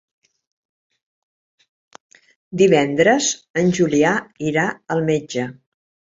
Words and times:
Divendres 2.63 3.29
en 3.65 3.71
Julià 3.81 4.17
irà 4.51 4.67
al 4.97 5.07
metge. 5.13 5.47